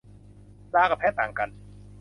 [0.75, 1.49] ลากับแพะต่างกัน